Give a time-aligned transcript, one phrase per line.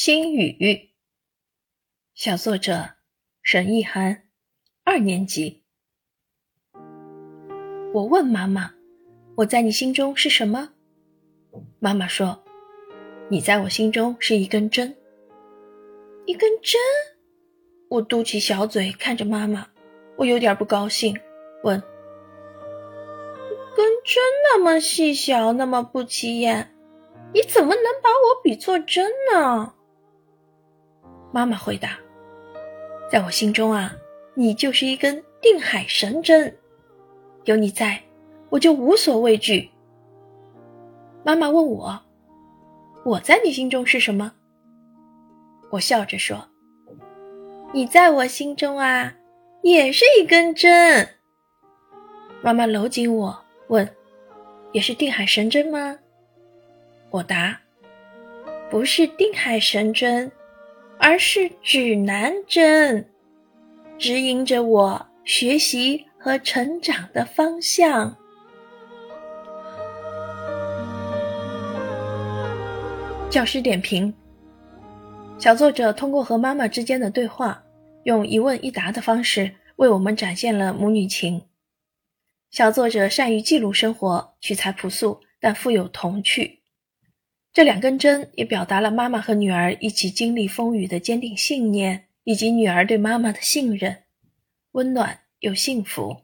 [0.00, 0.90] 心语，
[2.14, 2.90] 小作者
[3.42, 4.28] 沈意涵，
[4.84, 5.64] 二年级。
[7.92, 8.74] 我问妈妈
[9.38, 10.70] ：“我在你心中是什么？”
[11.80, 12.44] 妈妈说
[13.28, 14.96] ：“你在我心中是一根针。”
[16.26, 16.80] 一根针？
[17.88, 19.66] 我嘟起小嘴看着妈妈，
[20.16, 21.18] 我有点不高兴，
[21.64, 21.80] 问
[23.74, 26.72] ：“根针那么细小，那么不起眼，
[27.34, 29.74] 你怎么能把我比作针呢？”
[31.30, 31.98] 妈妈回答
[33.10, 33.94] ：“在我心中啊，
[34.34, 36.56] 你就是一根定海神针，
[37.44, 38.00] 有你在，
[38.48, 39.70] 我就无所畏惧。”
[41.22, 42.00] 妈妈问我
[43.04, 44.32] ：“我在你心中是什么？”
[45.70, 46.48] 我笑着说
[47.74, 49.14] ：“你在我心中啊，
[49.62, 51.06] 也是一根针。”
[52.40, 53.86] 妈妈搂紧我问
[54.72, 55.98] ：“也是定海神针吗？”
[57.10, 57.60] 我答
[58.70, 60.32] ：“不是定海神针。”
[61.10, 63.08] 而是指南针，
[63.96, 68.14] 指引着我学习和成长的方向。
[73.30, 74.12] 教师点评：
[75.38, 77.64] 小作者通过和妈妈之间的对话，
[78.04, 81.40] 用一问一答的方式为我们展现了母女情。
[82.50, 86.60] 小作者善于记录生活，取材朴素，但富有童趣。
[87.58, 94.04] 这两根针也表达了妈妈和女儿一起经历风雨的坚定信念，以及女儿对妈妈的信任，
[94.70, 96.18] 温暖又幸福。